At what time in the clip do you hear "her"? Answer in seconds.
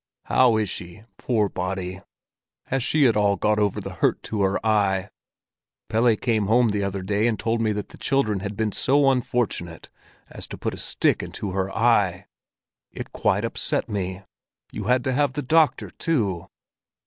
4.41-4.59, 11.51-11.69